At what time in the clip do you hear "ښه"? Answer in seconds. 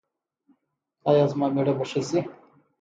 1.89-2.01